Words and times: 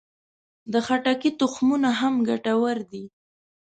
د 0.71 0.73
خټکي 0.85 1.29
تخمونه 1.39 1.89
هم 1.99 2.13
ګټور 2.29 2.77
دي. 2.91 3.03